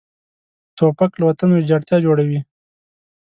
[0.77, 2.39] توپک له وطن ویجاړتیا جوړوي.